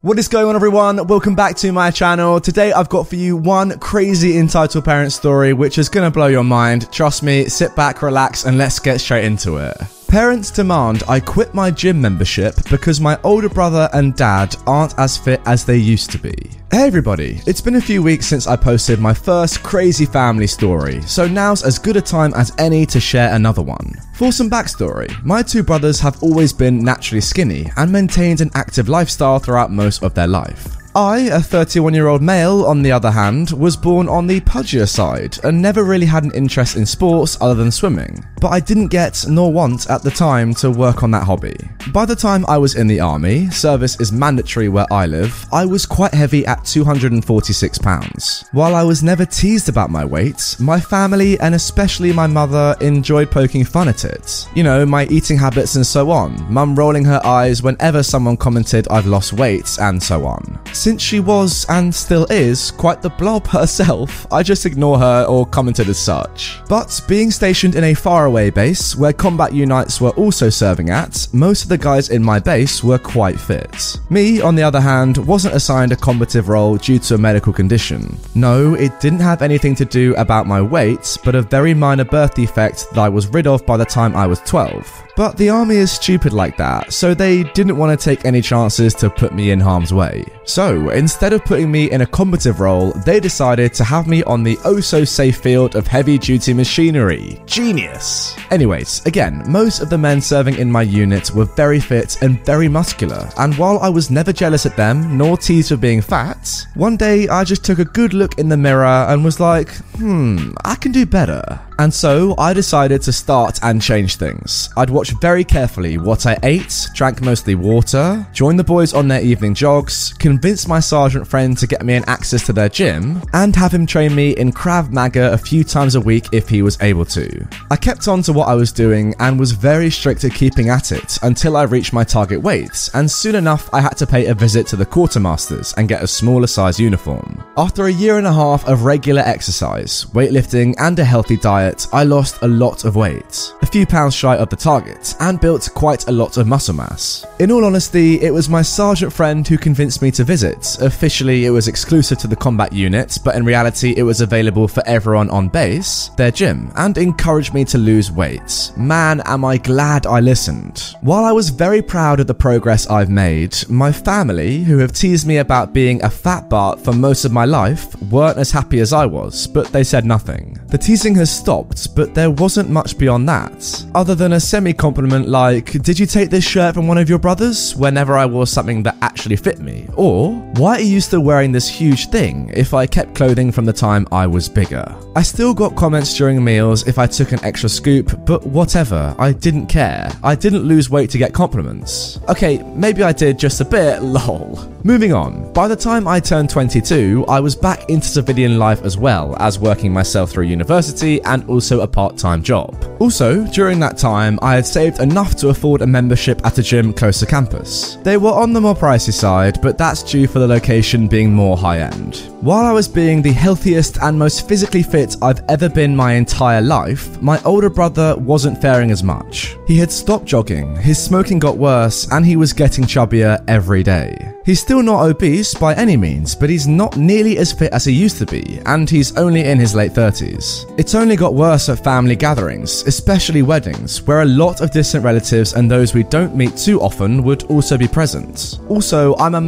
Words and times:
What 0.00 0.16
is 0.20 0.28
going 0.28 0.46
on, 0.46 0.54
everyone? 0.54 1.08
Welcome 1.08 1.34
back 1.34 1.56
to 1.56 1.72
my 1.72 1.90
channel. 1.90 2.40
Today, 2.40 2.70
I've 2.70 2.88
got 2.88 3.08
for 3.08 3.16
you 3.16 3.36
one 3.36 3.76
crazy 3.80 4.38
entitled 4.38 4.84
parent 4.84 5.10
story, 5.12 5.52
which 5.52 5.76
is 5.76 5.88
gonna 5.88 6.08
blow 6.08 6.28
your 6.28 6.44
mind. 6.44 6.92
Trust 6.92 7.24
me, 7.24 7.46
sit 7.48 7.74
back, 7.74 8.00
relax, 8.00 8.44
and 8.44 8.58
let's 8.58 8.78
get 8.78 9.00
straight 9.00 9.24
into 9.24 9.56
it. 9.56 9.76
Parents 10.08 10.50
demand 10.50 11.02
I 11.06 11.20
quit 11.20 11.52
my 11.52 11.70
gym 11.70 12.00
membership 12.00 12.54
because 12.70 12.98
my 12.98 13.20
older 13.24 13.50
brother 13.50 13.90
and 13.92 14.16
dad 14.16 14.56
aren't 14.66 14.98
as 14.98 15.18
fit 15.18 15.42
as 15.44 15.66
they 15.66 15.76
used 15.76 16.10
to 16.12 16.18
be. 16.18 16.32
Hey 16.70 16.86
everybody, 16.86 17.42
it's 17.46 17.60
been 17.60 17.74
a 17.74 17.80
few 17.80 18.02
weeks 18.02 18.26
since 18.26 18.46
I 18.46 18.56
posted 18.56 19.00
my 19.00 19.12
first 19.12 19.62
crazy 19.62 20.06
family 20.06 20.46
story, 20.46 21.02
so 21.02 21.28
now's 21.28 21.62
as 21.62 21.78
good 21.78 21.96
a 21.96 22.00
time 22.00 22.32
as 22.34 22.54
any 22.56 22.86
to 22.86 22.98
share 22.98 23.34
another 23.34 23.60
one. 23.60 23.92
For 24.14 24.32
some 24.32 24.48
backstory, 24.48 25.12
my 25.24 25.42
two 25.42 25.62
brothers 25.62 26.00
have 26.00 26.22
always 26.22 26.54
been 26.54 26.82
naturally 26.82 27.20
skinny 27.20 27.70
and 27.76 27.92
maintained 27.92 28.40
an 28.40 28.50
active 28.54 28.88
lifestyle 28.88 29.38
throughout 29.38 29.70
most 29.70 30.02
of 30.02 30.14
their 30.14 30.26
life. 30.26 30.77
I, 30.94 31.28
a 31.32 31.40
31 31.40 31.94
year 31.94 32.08
old 32.08 32.22
male, 32.22 32.64
on 32.64 32.82
the 32.82 32.92
other 32.92 33.10
hand, 33.10 33.50
was 33.50 33.76
born 33.76 34.08
on 34.08 34.26
the 34.26 34.40
pudgier 34.40 34.88
side 34.88 35.38
and 35.44 35.60
never 35.60 35.84
really 35.84 36.06
had 36.06 36.24
an 36.24 36.34
interest 36.34 36.76
in 36.76 36.86
sports 36.86 37.36
other 37.40 37.54
than 37.54 37.70
swimming. 37.70 38.24
But 38.40 38.48
I 38.48 38.60
didn't 38.60 38.88
get, 38.88 39.24
nor 39.28 39.52
want 39.52 39.90
at 39.90 40.02
the 40.02 40.10
time, 40.10 40.54
to 40.54 40.70
work 40.70 41.02
on 41.02 41.10
that 41.12 41.24
hobby. 41.24 41.56
By 41.92 42.04
the 42.04 42.16
time 42.16 42.44
I 42.48 42.58
was 42.58 42.74
in 42.74 42.86
the 42.86 43.00
army, 43.00 43.50
service 43.50 44.00
is 44.00 44.12
mandatory 44.12 44.68
where 44.68 44.86
I 44.90 45.06
live, 45.06 45.46
I 45.52 45.64
was 45.64 45.86
quite 45.86 46.14
heavy 46.14 46.46
at 46.46 46.64
246 46.64 47.78
pounds. 47.78 48.44
While 48.52 48.74
I 48.74 48.82
was 48.82 49.02
never 49.02 49.24
teased 49.24 49.68
about 49.68 49.90
my 49.90 50.04
weight, 50.04 50.56
my 50.58 50.80
family 50.80 51.38
and 51.40 51.54
especially 51.54 52.12
my 52.12 52.26
mother 52.26 52.76
enjoyed 52.80 53.30
poking 53.30 53.64
fun 53.64 53.88
at 53.88 54.04
it. 54.04 54.48
You 54.54 54.62
know, 54.62 54.84
my 54.86 55.06
eating 55.06 55.38
habits 55.38 55.76
and 55.76 55.86
so 55.86 56.10
on, 56.10 56.52
mum 56.52 56.74
rolling 56.74 57.04
her 57.04 57.20
eyes 57.24 57.62
whenever 57.62 58.02
someone 58.02 58.36
commented 58.36 58.88
I'd 58.90 59.04
lost 59.04 59.32
weight 59.32 59.78
and 59.80 60.02
so 60.02 60.24
on. 60.26 60.58
Since 60.78 61.02
she 61.02 61.18
was, 61.18 61.66
and 61.68 61.92
still 61.92 62.24
is, 62.26 62.70
quite 62.70 63.02
the 63.02 63.10
blob 63.10 63.44
herself, 63.48 64.32
I 64.32 64.44
just 64.44 64.64
ignore 64.64 64.96
her 64.96 65.24
or 65.28 65.44
commented 65.44 65.88
as 65.88 65.98
such. 65.98 66.60
But 66.68 67.00
being 67.08 67.32
stationed 67.32 67.74
in 67.74 67.82
a 67.82 67.94
faraway 67.94 68.50
base, 68.50 68.94
where 68.94 69.12
combat 69.12 69.52
unites 69.52 70.00
were 70.00 70.10
also 70.10 70.48
serving 70.48 70.90
at, 70.90 71.26
most 71.32 71.64
of 71.64 71.68
the 71.68 71.78
guys 71.78 72.10
in 72.10 72.22
my 72.22 72.38
base 72.38 72.84
were 72.84 72.96
quite 72.96 73.40
fit. 73.40 73.98
Me, 74.08 74.40
on 74.40 74.54
the 74.54 74.62
other 74.62 74.80
hand, 74.80 75.16
wasn't 75.18 75.56
assigned 75.56 75.90
a 75.90 75.96
combative 75.96 76.48
role 76.48 76.76
due 76.76 77.00
to 77.00 77.16
a 77.16 77.18
medical 77.18 77.52
condition. 77.52 78.16
No, 78.36 78.74
it 78.74 79.00
didn't 79.00 79.18
have 79.18 79.42
anything 79.42 79.74
to 79.74 79.84
do 79.84 80.14
about 80.14 80.46
my 80.46 80.62
weight, 80.62 81.18
but 81.24 81.34
a 81.34 81.42
very 81.42 81.74
minor 81.74 82.04
birth 82.04 82.34
defect 82.34 82.86
that 82.90 83.00
I 83.00 83.08
was 83.08 83.26
rid 83.26 83.48
of 83.48 83.66
by 83.66 83.76
the 83.76 83.84
time 83.84 84.14
I 84.14 84.28
was 84.28 84.38
12. 84.42 85.07
But 85.18 85.36
the 85.36 85.50
army 85.50 85.74
is 85.74 85.90
stupid 85.90 86.32
like 86.32 86.56
that, 86.58 86.92
so 86.92 87.12
they 87.12 87.42
didn't 87.42 87.76
want 87.76 87.90
to 87.98 88.04
take 88.04 88.24
any 88.24 88.40
chances 88.40 88.94
to 88.94 89.10
put 89.10 89.34
me 89.34 89.50
in 89.50 89.58
harm's 89.58 89.92
way. 89.92 90.24
So, 90.44 90.90
instead 90.90 91.32
of 91.32 91.44
putting 91.44 91.72
me 91.72 91.90
in 91.90 92.02
a 92.02 92.06
combative 92.06 92.60
role, 92.60 92.92
they 93.04 93.18
decided 93.18 93.74
to 93.74 93.84
have 93.84 94.06
me 94.06 94.22
on 94.22 94.44
the 94.44 94.56
oh 94.64 94.78
so 94.78 95.02
safe 95.02 95.38
field 95.38 95.74
of 95.74 95.88
heavy 95.88 96.18
duty 96.18 96.54
machinery. 96.54 97.42
Genius! 97.46 98.36
Anyways, 98.52 99.04
again, 99.06 99.42
most 99.48 99.80
of 99.80 99.90
the 99.90 99.98
men 99.98 100.20
serving 100.20 100.54
in 100.54 100.70
my 100.70 100.82
unit 100.82 101.32
were 101.32 101.46
very 101.46 101.80
fit 101.80 102.22
and 102.22 102.44
very 102.46 102.68
muscular, 102.68 103.28
and 103.38 103.58
while 103.58 103.80
I 103.80 103.88
was 103.88 104.12
never 104.12 104.32
jealous 104.32 104.66
at 104.66 104.76
them, 104.76 105.18
nor 105.18 105.36
teased 105.36 105.70
for 105.70 105.76
being 105.76 106.00
fat, 106.00 106.64
one 106.74 106.96
day 106.96 107.26
I 107.26 107.42
just 107.42 107.64
took 107.64 107.80
a 107.80 107.84
good 107.84 108.14
look 108.14 108.38
in 108.38 108.48
the 108.48 108.56
mirror 108.56 108.86
and 109.08 109.24
was 109.24 109.40
like, 109.40 109.74
hmm, 109.96 110.52
I 110.64 110.76
can 110.76 110.92
do 110.92 111.04
better. 111.06 111.60
And 111.80 111.94
so 111.94 112.34
I 112.38 112.54
decided 112.54 113.02
to 113.02 113.12
start 113.12 113.60
and 113.62 113.80
change 113.80 114.16
things. 114.16 114.68
I'd 114.76 114.90
watch 114.90 115.07
very 115.20 115.44
carefully 115.44 115.98
what 115.98 116.26
I 116.26 116.38
ate, 116.42 116.88
drank 116.94 117.20
mostly 117.20 117.54
water, 117.54 118.26
joined 118.32 118.58
the 118.58 118.64
boys 118.64 118.94
on 118.94 119.08
their 119.08 119.20
evening 119.20 119.54
jogs, 119.54 120.12
convinced 120.14 120.68
my 120.68 120.80
sergeant 120.80 121.26
friend 121.26 121.56
to 121.58 121.66
get 121.66 121.84
me 121.84 121.94
an 121.94 122.04
access 122.06 122.44
to 122.46 122.52
their 122.52 122.68
gym, 122.68 123.22
and 123.32 123.54
have 123.56 123.72
him 123.72 123.86
train 123.86 124.14
me 124.14 124.30
in 124.36 124.52
Krav 124.52 124.90
Maga 124.90 125.32
a 125.32 125.38
few 125.38 125.64
times 125.64 125.94
a 125.94 126.00
week 126.00 126.26
if 126.32 126.48
he 126.48 126.62
was 126.62 126.80
able 126.80 127.04
to. 127.06 127.46
I 127.70 127.76
kept 127.76 128.08
on 128.08 128.22
to 128.22 128.32
what 128.32 128.48
I 128.48 128.54
was 128.54 128.72
doing 128.72 129.14
and 129.18 129.38
was 129.38 129.52
very 129.52 129.90
strict 129.90 130.24
at 130.24 130.34
keeping 130.34 130.68
at 130.68 130.92
it 130.92 131.18
until 131.22 131.56
I 131.56 131.64
reached 131.64 131.92
my 131.92 132.04
target 132.04 132.40
weight, 132.40 132.90
and 132.94 133.10
soon 133.10 133.34
enough 133.34 133.68
I 133.72 133.80
had 133.80 133.96
to 133.98 134.06
pay 134.06 134.26
a 134.26 134.34
visit 134.34 134.66
to 134.68 134.76
the 134.76 134.86
quartermasters 134.86 135.74
and 135.76 135.88
get 135.88 136.02
a 136.02 136.06
smaller 136.06 136.46
size 136.46 136.80
uniform. 136.80 137.42
After 137.56 137.86
a 137.86 137.92
year 137.92 138.18
and 138.18 138.26
a 138.26 138.32
half 138.32 138.66
of 138.66 138.84
regular 138.84 139.22
exercise, 139.22 140.04
weightlifting, 140.06 140.74
and 140.78 140.98
a 140.98 141.04
healthy 141.04 141.36
diet, 141.36 141.86
I 141.92 142.04
lost 142.04 142.42
a 142.42 142.48
lot 142.48 142.84
of 142.84 142.96
weight, 142.96 143.52
a 143.62 143.66
few 143.66 143.86
pounds 143.86 144.14
shy 144.14 144.36
of 144.36 144.48
the 144.48 144.56
target, 144.56 144.97
and 145.20 145.40
built 145.40 145.68
quite 145.74 146.08
a 146.08 146.12
lot 146.12 146.36
of 146.36 146.46
muscle 146.46 146.74
mass. 146.74 147.26
In 147.38 147.50
all 147.50 147.64
honesty, 147.64 148.20
it 148.20 148.32
was 148.32 148.48
my 148.48 148.62
sergeant 148.62 149.12
friend 149.12 149.46
who 149.46 149.58
convinced 149.58 150.02
me 150.02 150.10
to 150.12 150.24
visit. 150.24 150.78
Officially, 150.80 151.46
it 151.46 151.50
was 151.50 151.68
exclusive 151.68 152.18
to 152.18 152.26
the 152.26 152.36
combat 152.36 152.72
unit, 152.72 153.18
but 153.24 153.36
in 153.36 153.44
reality, 153.44 153.94
it 153.96 154.02
was 154.02 154.20
available 154.20 154.68
for 154.68 154.82
everyone 154.86 155.30
on 155.30 155.48
base, 155.48 156.10
their 156.16 156.30
gym, 156.30 156.72
and 156.76 156.98
encouraged 156.98 157.54
me 157.54 157.64
to 157.64 157.78
lose 157.78 158.10
weight. 158.10 158.72
Man, 158.76 159.20
am 159.24 159.44
I 159.44 159.58
glad 159.58 160.06
I 160.06 160.20
listened. 160.20 160.94
While 161.00 161.24
I 161.24 161.32
was 161.32 161.50
very 161.50 161.82
proud 161.82 162.20
of 162.20 162.26
the 162.26 162.34
progress 162.34 162.88
I've 162.88 163.10
made, 163.10 163.56
my 163.68 163.92
family, 163.92 164.64
who 164.64 164.78
have 164.78 164.92
teased 164.92 165.26
me 165.26 165.38
about 165.38 165.72
being 165.72 166.02
a 166.02 166.10
fat 166.10 166.48
Bart 166.48 166.80
for 166.80 166.92
most 166.92 167.24
of 167.24 167.32
my 167.32 167.44
life, 167.44 168.00
weren't 168.02 168.38
as 168.38 168.50
happy 168.50 168.80
as 168.80 168.92
I 168.92 169.06
was, 169.06 169.46
but 169.46 169.68
they 169.68 169.84
said 169.84 170.04
nothing. 170.04 170.58
The 170.68 170.78
teasing 170.78 171.14
has 171.16 171.30
stopped 171.30 171.88
but 171.94 172.14
there 172.14 172.30
wasn't 172.30 172.70
much 172.70 172.98
beyond 172.98 173.28
that. 173.28 173.84
Other 173.94 174.14
than 174.14 174.32
a 174.32 174.40
semi 174.40 174.72
compliment 174.88 175.28
like, 175.28 175.72
Did 175.82 175.98
you 175.98 176.06
take 176.06 176.30
this 176.30 176.44
shirt 176.44 176.74
from 176.74 176.88
one 176.88 176.96
of 176.96 177.10
your 177.10 177.18
brothers? 177.18 177.76
whenever 177.76 178.16
I 178.16 178.24
wore 178.24 178.46
something 178.46 178.84
that 178.84 178.96
actually 179.02 179.36
fit 179.36 179.58
me. 179.58 179.86
Or, 179.96 180.32
Why 180.58 180.78
are 180.78 180.80
you 180.80 181.00
still 181.00 181.20
wearing 181.20 181.52
this 181.52 181.68
huge 181.68 182.08
thing 182.08 182.50
if 182.52 182.74
I 182.74 182.84
kept 182.84 183.14
clothing 183.14 183.52
from 183.52 183.64
the 183.64 183.72
time 183.72 184.08
I 184.10 184.26
was 184.26 184.48
bigger? 184.48 184.92
I 185.14 185.22
still 185.22 185.54
got 185.54 185.76
comments 185.76 186.16
during 186.16 186.42
meals 186.42 186.88
if 186.88 186.98
I 186.98 187.06
took 187.06 187.30
an 187.30 187.38
extra 187.44 187.68
scoop, 187.68 188.24
but 188.26 188.44
whatever, 188.44 189.14
I 189.20 189.30
didn't 189.30 189.68
care. 189.68 190.10
I 190.24 190.34
didn't 190.34 190.64
lose 190.64 190.90
weight 190.90 191.10
to 191.10 191.18
get 191.18 191.32
compliments. 191.32 192.18
Okay, 192.28 192.58
maybe 192.74 193.04
I 193.04 193.12
did 193.12 193.38
just 193.38 193.60
a 193.60 193.64
bit, 193.64 194.02
lol. 194.02 194.58
Moving 194.82 195.12
on, 195.12 195.52
by 195.52 195.68
the 195.68 195.76
time 195.76 196.08
I 196.08 196.18
turned 196.18 196.50
22, 196.50 197.26
I 197.28 197.38
was 197.38 197.54
back 197.54 197.88
into 197.88 198.08
civilian 198.08 198.58
life 198.58 198.82
as 198.82 198.96
well 198.96 199.36
as 199.38 199.60
working 199.60 199.92
myself 199.92 200.32
through 200.32 200.46
university 200.46 201.22
and 201.22 201.48
also 201.48 201.82
a 201.82 201.86
part 201.86 202.16
time 202.16 202.42
job. 202.42 202.74
Also, 202.98 203.44
during 203.46 203.78
that 203.80 203.96
time, 203.96 204.40
I 204.42 204.56
had 204.56 204.66
saved 204.66 204.98
enough 204.98 205.36
to 205.36 205.50
afford 205.50 205.82
a 205.82 205.86
membership 205.86 206.44
at 206.44 206.58
a 206.58 206.62
gym 206.62 206.92
close 206.92 207.20
to 207.20 207.26
campus. 207.26 207.96
They 208.02 208.16
were 208.16 208.32
on 208.32 208.52
the 208.52 208.60
more 208.60 208.74
pricey 208.74 209.12
side, 209.12 209.60
but 209.62 209.78
that's 209.78 210.02
due 210.02 210.26
for 210.26 210.40
the 210.40 210.47
location 210.48 211.06
being 211.06 211.32
more 211.32 211.56
high 211.56 211.80
end. 211.80 212.16
While 212.40 212.64
I 212.64 212.72
was 212.72 212.88
being 212.88 213.20
the 213.20 213.32
healthiest 213.32 213.98
and 214.02 214.18
most 214.18 214.48
physically 214.48 214.82
fit 214.82 215.16
I've 215.22 215.42
ever 215.48 215.68
been 215.68 215.94
my 215.94 216.14
entire 216.14 216.60
life, 216.60 217.20
my 217.20 217.40
older 217.44 217.68
brother 217.68 218.16
wasn't 218.16 218.60
faring 218.60 218.90
as 218.90 219.02
much. 219.02 219.56
He 219.66 219.76
had 219.76 219.92
stopped 219.92 220.24
jogging, 220.24 220.74
his 220.76 221.02
smoking 221.02 221.38
got 221.38 221.56
worse, 221.56 222.10
and 222.10 222.24
he 222.24 222.36
was 222.36 222.52
getting 222.52 222.84
chubbier 222.84 223.42
every 223.48 223.82
day. 223.82 224.16
He's 224.44 224.60
still 224.60 224.82
not 224.82 225.04
obese 225.04 225.52
by 225.52 225.74
any 225.74 225.96
means, 225.96 226.34
but 226.34 226.48
he's 226.48 226.66
not 226.66 226.96
nearly 226.96 227.36
as 227.38 227.52
fit 227.52 227.72
as 227.72 227.84
he 227.84 227.92
used 227.92 228.18
to 228.18 228.26
be, 228.26 228.60
and 228.64 228.88
he's 228.88 229.14
only 229.16 229.44
in 229.44 229.58
his 229.58 229.74
late 229.74 229.92
30s. 229.92 230.64
It's 230.78 230.94
only 230.94 231.16
got 231.16 231.34
worse 231.34 231.68
at 231.68 231.84
family 231.84 232.16
gatherings, 232.16 232.82
especially 232.86 233.42
weddings, 233.42 234.00
where 234.06 234.22
a 234.22 234.24
lot 234.24 234.60
of 234.60 234.70
distant 234.70 235.04
relatives 235.04 235.52
and 235.52 235.70
those 235.70 235.92
we 235.92 236.04
don't 236.04 236.34
meet 236.34 236.56
too 236.56 236.80
often 236.80 237.22
would 237.24 237.42
also 237.50 237.76
be 237.76 237.88
present. 237.88 238.58
Also, 238.68 239.14
I'm 239.16 239.34
a 239.34 239.47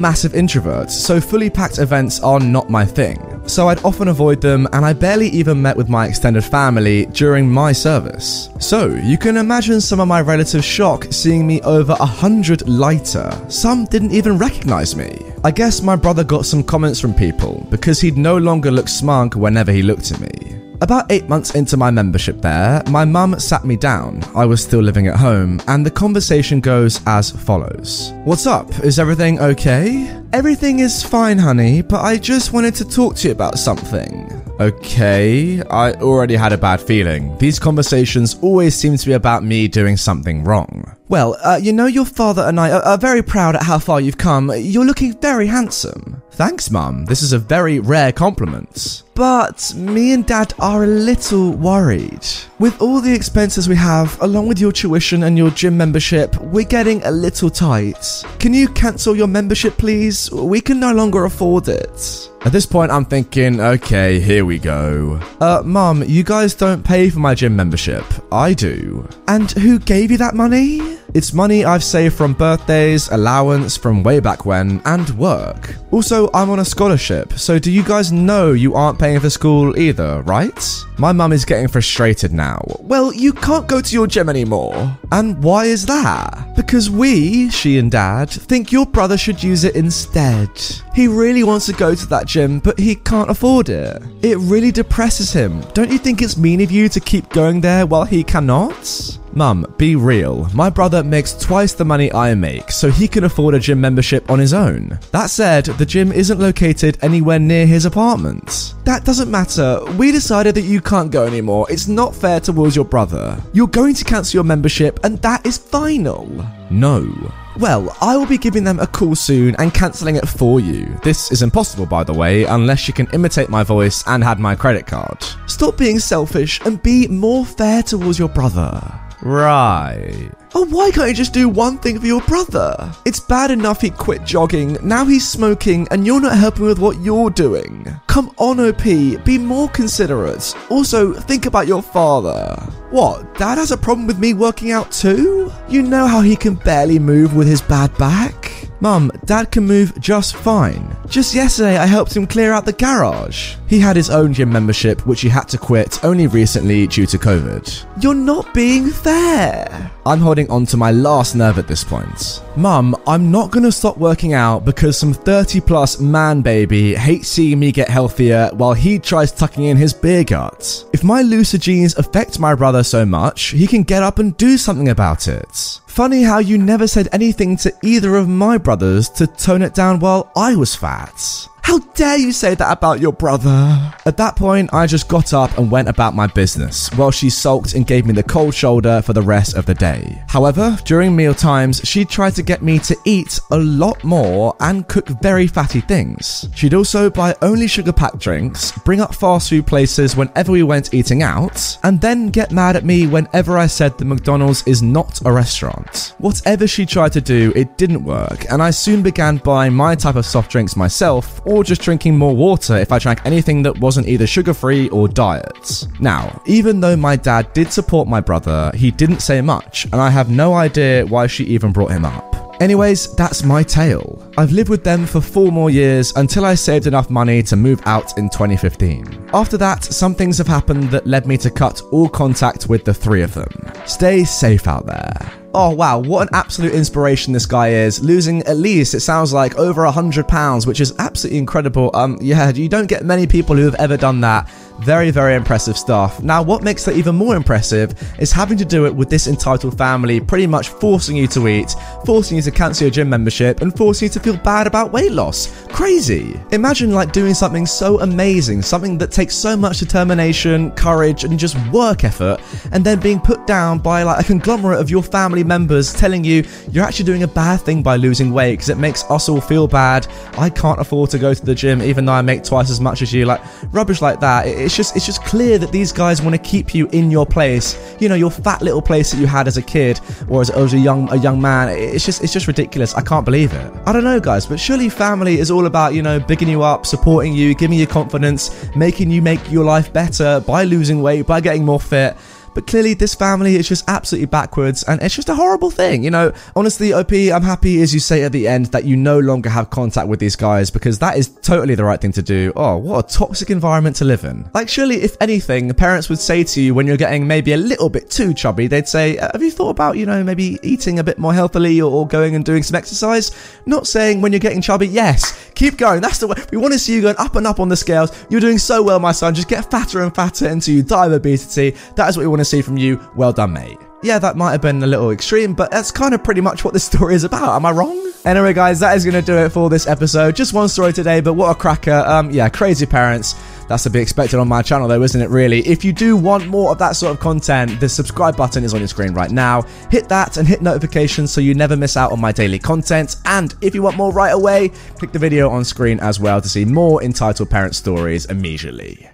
Massive 0.00 0.34
introvert, 0.34 0.90
so 0.90 1.20
fully 1.20 1.50
packed 1.50 1.78
events 1.78 2.18
are 2.20 2.40
not 2.40 2.70
my 2.70 2.84
thing. 2.84 3.18
So 3.46 3.68
I'd 3.68 3.84
often 3.84 4.08
avoid 4.08 4.40
them, 4.40 4.66
and 4.72 4.86
I 4.86 4.94
barely 4.94 5.28
even 5.28 5.60
met 5.60 5.76
with 5.76 5.90
my 5.90 6.06
extended 6.06 6.44
family 6.44 7.06
during 7.06 7.50
my 7.50 7.72
service. 7.72 8.48
So 8.58 8.86
you 8.86 9.18
can 9.18 9.36
imagine 9.36 9.80
some 9.82 10.00
of 10.00 10.08
my 10.08 10.22
relatives' 10.22 10.64
shock 10.64 11.06
seeing 11.10 11.46
me 11.46 11.60
over 11.60 11.92
a 12.00 12.06
hundred 12.06 12.66
lighter. 12.66 13.30
Some 13.48 13.84
didn't 13.84 14.12
even 14.12 14.38
recognize 14.38 14.96
me. 14.96 15.18
I 15.44 15.50
guess 15.50 15.82
my 15.82 15.96
brother 15.96 16.24
got 16.24 16.46
some 16.46 16.62
comments 16.62 16.98
from 16.98 17.12
people 17.12 17.66
because 17.68 18.00
he'd 18.00 18.16
no 18.16 18.38
longer 18.38 18.70
look 18.70 18.88
smug 18.88 19.34
whenever 19.34 19.72
he 19.72 19.82
looked 19.82 20.10
at 20.10 20.20
me. 20.20 20.51
About 20.82 21.12
eight 21.12 21.28
months 21.28 21.54
into 21.54 21.76
my 21.76 21.92
membership 21.92 22.40
there, 22.40 22.82
my 22.90 23.04
mum 23.04 23.38
sat 23.38 23.64
me 23.64 23.76
down. 23.76 24.20
I 24.34 24.44
was 24.44 24.60
still 24.60 24.80
living 24.80 25.06
at 25.06 25.14
home, 25.14 25.60
and 25.68 25.86
the 25.86 25.92
conversation 25.92 26.58
goes 26.58 27.00
as 27.06 27.30
follows 27.30 28.12
What's 28.24 28.48
up? 28.48 28.68
Is 28.80 28.98
everything 28.98 29.38
okay? 29.38 30.12
Everything 30.32 30.80
is 30.80 31.00
fine, 31.00 31.38
honey, 31.38 31.82
but 31.82 32.00
I 32.00 32.16
just 32.16 32.52
wanted 32.52 32.74
to 32.74 32.84
talk 32.84 33.14
to 33.18 33.28
you 33.28 33.32
about 33.32 33.60
something. 33.60 34.42
Okay, 34.58 35.62
I 35.70 35.92
already 35.92 36.34
had 36.34 36.52
a 36.52 36.58
bad 36.58 36.80
feeling. 36.80 37.38
These 37.38 37.60
conversations 37.60 38.36
always 38.42 38.74
seem 38.74 38.96
to 38.96 39.06
be 39.06 39.12
about 39.12 39.44
me 39.44 39.68
doing 39.68 39.96
something 39.96 40.42
wrong. 40.42 40.96
Well, 41.12 41.36
uh, 41.44 41.60
you 41.62 41.74
know, 41.74 41.84
your 41.84 42.06
father 42.06 42.40
and 42.40 42.58
I 42.58 42.70
are, 42.70 42.80
are 42.80 42.96
very 42.96 43.20
proud 43.20 43.54
at 43.54 43.64
how 43.64 43.78
far 43.78 44.00
you've 44.00 44.16
come. 44.16 44.50
You're 44.56 44.86
looking 44.86 45.12
very 45.20 45.46
handsome. 45.46 46.22
Thanks, 46.30 46.70
Mum. 46.70 47.04
This 47.04 47.22
is 47.22 47.34
a 47.34 47.38
very 47.38 47.80
rare 47.80 48.12
compliment. 48.12 49.02
But 49.14 49.74
me 49.76 50.14
and 50.14 50.24
Dad 50.24 50.54
are 50.58 50.84
a 50.84 50.86
little 50.86 51.52
worried. 51.52 52.26
With 52.58 52.80
all 52.80 53.02
the 53.02 53.12
expenses 53.12 53.68
we 53.68 53.76
have, 53.76 54.18
along 54.22 54.48
with 54.48 54.58
your 54.58 54.72
tuition 54.72 55.24
and 55.24 55.36
your 55.36 55.50
gym 55.50 55.76
membership, 55.76 56.34
we're 56.40 56.64
getting 56.64 57.02
a 57.04 57.10
little 57.10 57.50
tight. 57.50 58.24
Can 58.38 58.54
you 58.54 58.68
cancel 58.68 59.14
your 59.14 59.28
membership, 59.28 59.76
please? 59.76 60.30
We 60.30 60.62
can 60.62 60.80
no 60.80 60.94
longer 60.94 61.26
afford 61.26 61.68
it. 61.68 62.30
At 62.46 62.52
this 62.52 62.64
point, 62.64 62.90
I'm 62.90 63.04
thinking, 63.04 63.60
okay, 63.60 64.18
here 64.18 64.46
we 64.46 64.58
go. 64.58 65.20
Uh, 65.40 65.62
Mum, 65.62 66.02
you 66.04 66.24
guys 66.24 66.54
don't 66.54 66.82
pay 66.82 67.10
for 67.10 67.20
my 67.20 67.34
gym 67.34 67.54
membership. 67.54 68.04
I 68.32 68.54
do. 68.54 69.06
And 69.28 69.50
who 69.50 69.78
gave 69.78 70.10
you 70.10 70.16
that 70.16 70.34
money? 70.34 70.98
It's 71.14 71.34
money 71.34 71.66
I've 71.66 71.84
saved 71.84 72.16
from 72.16 72.32
birthdays, 72.32 73.10
allowance 73.10 73.76
from 73.76 74.02
way 74.02 74.18
back 74.18 74.46
when, 74.46 74.80
and 74.86 75.10
work. 75.10 75.76
Also, 75.90 76.30
I'm 76.32 76.48
on 76.48 76.60
a 76.60 76.64
scholarship, 76.64 77.34
so 77.34 77.58
do 77.58 77.70
you 77.70 77.82
guys 77.82 78.10
know 78.10 78.52
you 78.52 78.74
aren't 78.74 78.98
paying 78.98 79.20
for 79.20 79.28
school 79.28 79.78
either, 79.78 80.22
right? 80.22 80.70
My 80.96 81.12
mum 81.12 81.32
is 81.32 81.44
getting 81.44 81.68
frustrated 81.68 82.32
now. 82.32 82.64
Well, 82.80 83.12
you 83.12 83.34
can't 83.34 83.68
go 83.68 83.82
to 83.82 83.94
your 83.94 84.06
gym 84.06 84.30
anymore. 84.30 84.96
And 85.10 85.42
why 85.44 85.66
is 85.66 85.84
that? 85.84 86.54
Because 86.56 86.88
we, 86.88 87.50
she 87.50 87.76
and 87.76 87.90
dad, 87.90 88.30
think 88.30 88.72
your 88.72 88.86
brother 88.86 89.18
should 89.18 89.42
use 89.42 89.64
it 89.64 89.76
instead. 89.76 90.48
He 90.94 91.08
really 91.08 91.44
wants 91.44 91.66
to 91.66 91.74
go 91.74 91.94
to 91.94 92.06
that 92.06 92.26
gym, 92.26 92.58
but 92.58 92.78
he 92.78 92.94
can't 92.94 93.30
afford 93.30 93.68
it. 93.68 94.02
It 94.22 94.38
really 94.38 94.72
depresses 94.72 95.30
him. 95.30 95.60
Don't 95.74 95.92
you 95.92 95.98
think 95.98 96.22
it's 96.22 96.38
mean 96.38 96.62
of 96.62 96.70
you 96.70 96.88
to 96.88 97.00
keep 97.00 97.28
going 97.28 97.60
there 97.60 97.84
while 97.84 98.04
he 98.04 98.24
cannot? 98.24 99.18
Mum, 99.34 99.66
be 99.78 99.96
real. 99.96 100.48
My 100.54 100.68
brother 100.68 101.02
makes 101.02 101.32
twice 101.32 101.72
the 101.72 101.84
money 101.84 102.12
I 102.12 102.34
make, 102.34 102.70
so 102.70 102.90
he 102.90 103.08
can 103.08 103.24
afford 103.24 103.54
a 103.54 103.60
gym 103.60 103.80
membership 103.80 104.30
on 104.30 104.38
his 104.38 104.52
own. 104.52 104.98
That 105.10 105.30
said, 105.30 105.64
the 105.64 105.86
gym 105.86 106.12
isn't 106.12 106.38
located 106.40 106.98
anywhere 107.02 107.38
near 107.38 107.66
his 107.66 107.84
apartment. 107.86 108.74
That 108.84 109.04
doesn't 109.04 109.30
matter. 109.30 109.80
We 109.96 110.12
decided 110.12 110.54
that 110.56 110.62
you 110.62 110.80
can't 110.80 111.10
go 111.10 111.26
anymore. 111.26 111.66
It's 111.70 111.88
not 111.88 112.14
fair 112.14 112.40
towards 112.40 112.76
your 112.76 112.84
brother. 112.84 113.42
You're 113.52 113.66
going 113.68 113.94
to 113.94 114.04
cancel 114.04 114.38
your 114.38 114.44
membership, 114.44 115.00
and 115.04 115.18
that 115.22 115.46
is 115.46 115.56
final. 115.56 116.28
No. 116.70 117.32
Well, 117.58 117.94
I 118.00 118.16
will 118.16 118.26
be 118.26 118.38
giving 118.38 118.64
them 118.64 118.80
a 118.80 118.86
call 118.86 119.14
soon 119.14 119.54
and 119.58 119.74
cancelling 119.74 120.16
it 120.16 120.26
for 120.26 120.58
you. 120.58 120.98
This 121.02 121.30
is 121.30 121.42
impossible, 121.42 121.84
by 121.84 122.02
the 122.02 122.14
way, 122.14 122.44
unless 122.44 122.88
you 122.88 122.94
can 122.94 123.08
imitate 123.12 123.50
my 123.50 123.62
voice 123.62 124.02
and 124.06 124.24
had 124.24 124.38
my 124.38 124.54
credit 124.54 124.86
card. 124.86 125.22
Stop 125.46 125.76
being 125.76 125.98
selfish 125.98 126.60
and 126.64 126.82
be 126.82 127.06
more 127.08 127.44
fair 127.44 127.82
towards 127.82 128.18
your 128.18 128.30
brother. 128.30 129.01
Right. 129.22 130.32
Oh, 130.54 130.66
why 130.66 130.90
can't 130.90 131.08
you 131.08 131.14
just 131.14 131.32
do 131.32 131.48
one 131.48 131.78
thing 131.78 131.98
for 131.98 132.06
your 132.06 132.20
brother? 132.22 132.92
It's 133.06 133.20
bad 133.20 133.50
enough 133.50 133.80
he 133.80 133.88
quit 133.88 134.24
jogging, 134.24 134.76
now 134.82 135.06
he's 135.06 135.26
smoking, 135.26 135.88
and 135.90 136.06
you're 136.06 136.20
not 136.20 136.36
helping 136.36 136.66
with 136.66 136.78
what 136.78 137.00
you're 137.00 137.30
doing. 137.30 137.86
Come 138.06 138.30
on, 138.36 138.60
OP, 138.60 138.84
be 138.84 139.38
more 139.38 139.70
considerate. 139.70 140.54
Also, 140.68 141.14
think 141.14 141.46
about 141.46 141.66
your 141.66 141.82
father. 141.82 142.54
What, 142.90 143.34
dad 143.38 143.56
has 143.56 143.70
a 143.70 143.78
problem 143.78 144.06
with 144.06 144.18
me 144.18 144.34
working 144.34 144.72
out 144.72 144.92
too? 144.92 145.50
You 145.68 145.82
know 145.82 146.06
how 146.06 146.20
he 146.20 146.36
can 146.36 146.56
barely 146.56 146.98
move 146.98 147.34
with 147.34 147.48
his 147.48 147.62
bad 147.62 147.96
back? 147.96 148.62
Mum, 148.82 149.12
Dad 149.26 149.52
can 149.52 149.64
move 149.64 149.92
just 150.00 150.34
fine. 150.34 150.96
Just 151.06 151.36
yesterday, 151.36 151.76
I 151.78 151.86
helped 151.86 152.16
him 152.16 152.26
clear 152.26 152.52
out 152.52 152.64
the 152.64 152.72
garage. 152.72 153.54
He 153.68 153.78
had 153.78 153.94
his 153.94 154.10
own 154.10 154.32
gym 154.34 154.50
membership, 154.50 155.06
which 155.06 155.20
he 155.20 155.28
had 155.28 155.48
to 155.50 155.56
quit 155.56 156.04
only 156.04 156.26
recently 156.26 156.88
due 156.88 157.06
to 157.06 157.16
COVID. 157.16 158.02
You're 158.02 158.14
not 158.14 158.52
being 158.52 158.90
fair. 158.90 159.88
I'm 160.04 160.18
holding 160.18 160.41
on 160.50 160.66
to 160.66 160.76
my 160.76 160.90
last 160.90 161.34
nerve 161.34 161.58
at 161.58 161.68
this 161.68 161.84
point. 161.84 162.42
Mum, 162.56 162.94
I'm 163.06 163.30
not 163.30 163.50
gonna 163.50 163.72
stop 163.72 163.96
working 163.98 164.34
out 164.34 164.64
because 164.64 164.98
some 164.98 165.12
30 165.12 165.60
plus 165.60 166.00
man 166.00 166.42
baby 166.42 166.94
hates 166.94 167.28
seeing 167.28 167.58
me 167.58 167.72
get 167.72 167.88
healthier 167.88 168.50
while 168.54 168.74
he 168.74 168.98
tries 168.98 169.32
tucking 169.32 169.64
in 169.64 169.76
his 169.76 169.92
beer 169.92 170.24
gut. 170.24 170.84
If 170.92 171.04
my 171.04 171.22
looser 171.22 171.58
genes 171.58 171.96
affect 171.96 172.38
my 172.38 172.54
brother 172.54 172.82
so 172.82 173.04
much, 173.04 173.48
he 173.48 173.66
can 173.66 173.82
get 173.82 174.02
up 174.02 174.18
and 174.18 174.36
do 174.36 174.56
something 174.56 174.88
about 174.88 175.28
it. 175.28 175.80
Funny 175.86 176.22
how 176.22 176.38
you 176.38 176.56
never 176.56 176.86
said 176.86 177.08
anything 177.12 177.56
to 177.58 177.72
either 177.82 178.16
of 178.16 178.28
my 178.28 178.56
brothers 178.56 179.08
to 179.10 179.26
tone 179.26 179.62
it 179.62 179.74
down 179.74 180.00
while 180.00 180.32
I 180.34 180.56
was 180.56 180.74
fat. 180.74 181.48
How 181.62 181.78
dare 181.94 182.18
you 182.18 182.32
say 182.32 182.54
that 182.54 182.72
about 182.72 183.00
your 183.00 183.12
brother? 183.12 183.94
At 184.04 184.16
that 184.16 184.36
point, 184.36 184.74
I 184.74 184.86
just 184.86 185.08
got 185.08 185.32
up 185.32 185.56
and 185.56 185.70
went 185.70 185.88
about 185.88 186.14
my 186.14 186.26
business, 186.26 186.92
while 186.96 187.10
she 187.10 187.30
sulked 187.30 187.74
and 187.74 187.86
gave 187.86 188.04
me 188.04 188.12
the 188.12 188.22
cold 188.22 188.52
shoulder 188.54 189.00
for 189.00 189.12
the 189.12 189.22
rest 189.22 189.56
of 189.56 189.64
the 189.64 189.74
day. 189.74 190.22
However, 190.28 190.76
during 190.84 191.14
meal 191.14 191.34
times, 191.34 191.80
she 191.84 192.04
tried 192.04 192.34
to 192.34 192.42
get 192.42 192.62
me 192.62 192.78
to 192.80 192.96
eat 193.04 193.40
a 193.52 193.58
lot 193.58 194.02
more 194.02 194.54
and 194.60 194.88
cook 194.88 195.08
very 195.22 195.46
fatty 195.46 195.80
things. 195.80 196.48
She'd 196.54 196.74
also 196.74 197.08
buy 197.08 197.34
only 197.40 197.68
sugar 197.68 197.92
packed 197.92 198.18
drinks, 198.18 198.72
bring 198.84 199.00
up 199.00 199.14
fast 199.14 199.48
food 199.48 199.66
places 199.66 200.16
whenever 200.16 200.52
we 200.52 200.64
went 200.64 200.92
eating 200.92 201.22
out, 201.22 201.78
and 201.84 202.00
then 202.00 202.28
get 202.28 202.52
mad 202.52 202.76
at 202.76 202.84
me 202.84 203.06
whenever 203.06 203.56
I 203.56 203.66
said 203.66 203.96
that 203.96 204.04
McDonald's 204.04 204.66
is 204.66 204.82
not 204.82 205.24
a 205.24 205.32
restaurant. 205.32 206.14
Whatever 206.18 206.66
she 206.66 206.84
tried 206.84 207.12
to 207.12 207.20
do, 207.20 207.52
it 207.54 207.78
didn't 207.78 208.04
work, 208.04 208.44
and 208.50 208.60
I 208.62 208.70
soon 208.70 209.02
began 209.02 209.36
buying 209.38 209.72
my 209.72 209.94
type 209.94 210.16
of 210.16 210.26
soft 210.26 210.50
drinks 210.50 210.76
myself 210.76 211.40
or 211.52 211.62
just 211.62 211.82
drinking 211.82 212.16
more 212.16 212.34
water 212.34 212.76
if 212.76 212.92
I 212.92 212.98
drank 212.98 213.20
anything 213.26 213.62
that 213.64 213.78
wasn't 213.78 214.08
either 214.08 214.26
sugar 214.26 214.54
free 214.54 214.88
or 214.88 215.06
diet. 215.06 215.86
Now, 216.00 216.40
even 216.46 216.80
though 216.80 216.96
my 216.96 217.14
dad 217.14 217.52
did 217.52 217.70
support 217.70 218.08
my 218.08 218.20
brother, 218.20 218.72
he 218.74 218.90
didn't 218.90 219.20
say 219.20 219.42
much, 219.42 219.84
and 219.84 219.96
I 219.96 220.08
have 220.08 220.30
no 220.30 220.54
idea 220.54 221.04
why 221.04 221.26
she 221.26 221.44
even 221.44 221.70
brought 221.70 221.90
him 221.90 222.06
up. 222.06 222.32
Anyways, 222.62 223.14
that's 223.16 223.42
my 223.42 223.62
tale. 223.62 224.22
I've 224.38 224.52
lived 224.52 224.70
with 224.70 224.84
them 224.84 225.04
for 225.04 225.20
four 225.20 225.50
more 225.52 225.68
years 225.68 226.12
until 226.16 226.44
I 226.44 226.54
saved 226.54 226.86
enough 226.86 227.10
money 227.10 227.42
to 227.42 227.56
move 227.56 227.82
out 227.86 228.16
in 228.16 228.30
2015. 228.30 229.30
After 229.34 229.58
that, 229.58 229.84
some 229.84 230.14
things 230.14 230.38
have 230.38 230.46
happened 230.46 230.90
that 230.90 231.06
led 231.06 231.26
me 231.26 231.36
to 231.38 231.50
cut 231.50 231.82
all 231.90 232.08
contact 232.08 232.68
with 232.68 232.84
the 232.84 232.94
three 232.94 233.22
of 233.22 233.34
them. 233.34 233.50
Stay 233.84 234.24
safe 234.24 234.68
out 234.68 234.86
there. 234.86 235.41
Oh 235.54 235.70
wow, 235.70 235.98
what 235.98 236.22
an 236.22 236.34
absolute 236.34 236.72
inspiration 236.72 237.34
this 237.34 237.44
guy 237.44 237.68
is. 237.68 238.02
Losing 238.02 238.42
at 238.44 238.56
least, 238.56 238.94
it 238.94 239.00
sounds 239.00 239.34
like, 239.34 239.54
over 239.56 239.84
a 239.84 239.92
hundred 239.92 240.26
pounds, 240.26 240.66
which 240.66 240.80
is 240.80 240.94
absolutely 240.98 241.38
incredible. 241.38 241.90
Um, 241.92 242.16
yeah, 242.22 242.50
you 242.50 242.70
don't 242.70 242.86
get 242.86 243.04
many 243.04 243.26
people 243.26 243.56
who 243.56 243.64
have 243.64 243.74
ever 243.74 243.98
done 243.98 244.22
that. 244.22 244.50
Very, 244.84 245.12
very 245.12 245.36
impressive 245.36 245.78
stuff. 245.78 246.20
Now, 246.24 246.42
what 246.42 246.64
makes 246.64 246.84
that 246.86 246.96
even 246.96 247.14
more 247.14 247.36
impressive 247.36 247.94
is 248.18 248.32
having 248.32 248.58
to 248.58 248.64
do 248.64 248.84
it 248.84 248.92
with 248.92 249.08
this 249.08 249.28
entitled 249.28 249.78
family 249.78 250.18
pretty 250.18 250.48
much 250.48 250.70
forcing 250.70 251.16
you 251.16 251.28
to 251.28 251.46
eat, 251.46 251.76
forcing 252.04 252.36
you 252.36 252.42
to 252.42 252.50
cancel 252.50 252.86
your 252.86 252.90
gym 252.90 253.08
membership, 253.08 253.60
and 253.60 253.76
forcing 253.76 254.06
you 254.06 254.10
to 254.10 254.18
feel 254.18 254.36
bad 254.38 254.66
about 254.66 254.90
weight 254.90 255.12
loss. 255.12 255.64
Crazy. 255.68 256.40
Imagine 256.50 256.90
like 256.90 257.12
doing 257.12 257.32
something 257.32 257.64
so 257.64 258.00
amazing, 258.00 258.60
something 258.60 258.98
that 258.98 259.12
takes 259.12 259.36
so 259.36 259.56
much 259.56 259.78
determination, 259.78 260.72
courage, 260.72 261.22
and 261.22 261.38
just 261.38 261.56
work 261.68 262.02
effort, 262.02 262.40
and 262.72 262.84
then 262.84 262.98
being 262.98 263.20
put 263.20 263.46
down 263.46 263.78
by 263.78 264.02
like 264.02 264.18
a 264.18 264.24
conglomerate 264.24 264.80
of 264.80 264.90
your 264.90 265.02
family 265.04 265.44
members 265.44 265.92
telling 265.92 266.24
you 266.24 266.44
you're 266.72 266.84
actually 266.84 267.04
doing 267.04 267.22
a 267.22 267.28
bad 267.28 267.60
thing 267.60 267.84
by 267.84 267.94
losing 267.94 268.32
weight 268.32 268.54
because 268.54 268.68
it 268.68 268.78
makes 268.78 269.04
us 269.04 269.28
all 269.28 269.40
feel 269.40 269.68
bad. 269.68 270.08
I 270.36 270.50
can't 270.50 270.80
afford 270.80 271.10
to 271.10 271.20
go 271.20 271.32
to 271.34 271.46
the 271.46 271.54
gym 271.54 271.82
even 271.82 272.04
though 272.04 272.12
I 272.12 272.22
make 272.22 272.42
twice 272.42 272.68
as 272.68 272.80
much 272.80 273.00
as 273.00 273.12
you. 273.12 273.26
Like 273.26 273.40
rubbish 273.72 274.02
like 274.02 274.18
that. 274.18 274.48
It's 274.72 274.76
just 274.78 274.96
it's 274.96 275.04
just 275.04 275.22
clear 275.22 275.58
that 275.58 275.70
these 275.70 275.92
guys 275.92 276.22
want 276.22 276.34
to 276.34 276.40
keep 276.40 276.74
you 276.74 276.86
in 276.92 277.10
your 277.10 277.26
place. 277.26 277.76
You 278.00 278.08
know, 278.08 278.14
your 278.14 278.30
fat 278.30 278.62
little 278.62 278.80
place 278.80 279.10
that 279.10 279.18
you 279.18 279.26
had 279.26 279.46
as 279.46 279.58
a 279.58 279.62
kid 279.62 280.00
or 280.30 280.40
as, 280.40 280.48
as 280.48 280.72
a 280.72 280.78
young 280.78 281.12
a 281.12 281.16
young 281.16 281.42
man. 281.42 281.68
It's 281.68 282.06
just 282.06 282.24
it's 282.24 282.32
just 282.32 282.46
ridiculous. 282.46 282.94
I 282.94 283.02
can't 283.02 283.26
believe 283.26 283.52
it. 283.52 283.70
I 283.84 283.92
don't 283.92 284.02
know, 284.02 284.18
guys, 284.18 284.46
but 284.46 284.58
surely 284.58 284.88
family 284.88 285.38
is 285.38 285.50
all 285.50 285.66
about 285.66 285.92
you 285.92 286.00
know 286.00 286.18
bigging 286.18 286.48
you 286.48 286.62
up, 286.62 286.86
supporting 286.86 287.34
you, 287.34 287.54
giving 287.54 287.78
you 287.78 287.86
confidence, 287.86 288.74
making 288.74 289.10
you 289.10 289.20
make 289.20 289.52
your 289.52 289.66
life 289.66 289.92
better 289.92 290.40
by 290.40 290.64
losing 290.64 291.02
weight, 291.02 291.26
by 291.26 291.42
getting 291.42 291.66
more 291.66 291.78
fit. 291.78 292.16
But 292.54 292.66
clearly, 292.66 292.94
this 292.94 293.14
family 293.14 293.56
is 293.56 293.68
just 293.68 293.84
absolutely 293.88 294.26
backwards 294.26 294.82
and 294.84 295.00
it's 295.02 295.14
just 295.14 295.28
a 295.28 295.34
horrible 295.34 295.70
thing. 295.70 296.02
You 296.04 296.10
know, 296.10 296.32
honestly, 296.56 296.92
OP, 296.92 297.12
I'm 297.12 297.42
happy 297.42 297.82
as 297.82 297.94
you 297.94 298.00
say 298.00 298.22
at 298.22 298.32
the 298.32 298.48
end 298.48 298.66
that 298.66 298.84
you 298.84 298.96
no 298.96 299.18
longer 299.18 299.48
have 299.48 299.70
contact 299.70 300.08
with 300.08 300.20
these 300.20 300.36
guys 300.36 300.70
because 300.70 300.98
that 300.98 301.16
is 301.16 301.28
totally 301.42 301.74
the 301.74 301.84
right 301.84 302.00
thing 302.00 302.12
to 302.12 302.22
do. 302.22 302.52
Oh, 302.56 302.76
what 302.76 303.04
a 303.04 303.16
toxic 303.16 303.50
environment 303.50 303.96
to 303.96 304.04
live 304.04 304.24
in. 304.24 304.50
Like, 304.54 304.68
surely, 304.68 304.96
if 304.96 305.16
anything, 305.20 305.72
parents 305.74 306.08
would 306.08 306.18
say 306.18 306.44
to 306.44 306.60
you 306.60 306.74
when 306.74 306.86
you're 306.86 306.96
getting 306.96 307.26
maybe 307.26 307.52
a 307.52 307.56
little 307.56 307.88
bit 307.88 308.10
too 308.10 308.34
chubby, 308.34 308.66
they'd 308.66 308.88
say, 308.88 309.18
uh, 309.18 309.30
Have 309.32 309.42
you 309.42 309.50
thought 309.50 309.70
about, 309.70 309.96
you 309.96 310.06
know, 310.06 310.22
maybe 310.22 310.58
eating 310.62 310.98
a 310.98 311.04
bit 311.04 311.18
more 311.18 311.34
healthily 311.34 311.80
or 311.80 312.06
going 312.06 312.34
and 312.34 312.44
doing 312.44 312.62
some 312.62 312.76
exercise? 312.76 313.30
Not 313.66 313.86
saying 313.86 314.20
when 314.20 314.32
you're 314.32 314.40
getting 314.40 314.60
chubby, 314.60 314.88
yes, 314.88 315.50
keep 315.54 315.76
going. 315.76 316.00
That's 316.00 316.18
the 316.18 316.26
way. 316.26 316.36
We 316.50 316.58
want 316.58 316.72
to 316.72 316.78
see 316.78 316.94
you 316.94 317.02
going 317.02 317.16
up 317.18 317.36
and 317.36 317.46
up 317.46 317.60
on 317.60 317.68
the 317.68 317.76
scales. 317.76 318.12
You're 318.28 318.40
doing 318.40 318.58
so 318.58 318.82
well, 318.82 318.98
my 319.00 319.12
son. 319.12 319.34
Just 319.34 319.48
get 319.48 319.70
fatter 319.70 320.02
and 320.02 320.14
fatter 320.14 320.48
until 320.48 320.74
you 320.74 320.82
die 320.82 321.06
of 321.06 321.12
obesity. 321.12 321.76
That 321.96 322.08
is 322.08 322.16
what 322.16 322.22
we 322.22 322.28
want 322.28 322.41
to 322.42 322.48
see 322.48 322.62
from 322.62 322.76
you. 322.76 323.00
Well 323.14 323.32
done, 323.32 323.52
mate. 323.52 323.78
Yeah, 324.02 324.18
that 324.18 324.36
might 324.36 324.50
have 324.50 324.60
been 324.60 324.82
a 324.82 324.86
little 324.86 325.12
extreme, 325.12 325.54
but 325.54 325.70
that's 325.70 325.92
kind 325.92 326.12
of 326.12 326.24
pretty 326.24 326.40
much 326.40 326.64
what 326.64 326.74
this 326.74 326.84
story 326.92 327.14
is 327.14 327.24
about. 327.24 327.54
Am 327.54 327.64
I 327.64 327.70
wrong? 327.70 328.12
Anyway, 328.24 328.52
guys, 328.52 328.78
that 328.80 328.96
is 328.96 329.04
going 329.04 329.14
to 329.14 329.22
do 329.22 329.36
it 329.36 329.50
for 329.50 329.68
this 329.68 329.86
episode. 329.86 330.36
Just 330.36 330.52
one 330.52 330.68
story 330.68 330.92
today, 330.92 331.20
but 331.20 331.34
what 331.34 331.50
a 331.50 331.54
cracker. 331.54 332.04
Um, 332.06 332.30
yeah, 332.30 332.48
crazy 332.48 332.86
parents. 332.86 333.34
That's 333.68 333.84
to 333.84 333.90
be 333.90 334.00
expected 334.00 334.38
on 334.38 334.48
my 334.48 334.62
channel, 334.62 334.86
though, 334.86 335.02
isn't 335.02 335.20
it, 335.20 335.28
really? 335.30 335.60
If 335.60 335.84
you 335.84 335.92
do 335.92 336.16
want 336.16 336.46
more 336.46 336.72
of 336.72 336.78
that 336.78 336.92
sort 336.92 337.12
of 337.12 337.20
content, 337.20 337.80
the 337.80 337.88
subscribe 337.88 338.36
button 338.36 338.64
is 338.64 338.74
on 338.74 338.80
your 338.80 338.88
screen 338.88 339.14
right 339.14 339.30
now. 339.30 339.62
Hit 339.90 340.08
that 340.08 340.36
and 340.36 340.46
hit 340.46 340.62
notifications 340.62 341.32
so 341.32 341.40
you 341.40 341.54
never 341.54 341.76
miss 341.76 341.96
out 341.96 342.12
on 342.12 342.20
my 342.20 342.32
daily 342.32 342.58
content. 342.58 343.16
And 343.24 343.54
if 343.60 343.74
you 343.74 343.82
want 343.82 343.96
more 343.96 344.12
right 344.12 344.32
away, 344.32 344.70
click 344.98 345.12
the 345.12 345.18
video 345.18 345.48
on 345.48 345.64
screen 345.64 346.00
as 346.00 346.20
well 346.20 346.40
to 346.40 346.48
see 346.48 346.64
more 346.64 347.02
entitled 347.02 347.50
parent 347.50 347.74
stories 347.74 348.26
immediately. 348.26 349.11